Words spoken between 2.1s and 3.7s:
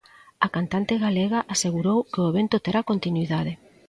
que o evento terá continuidade.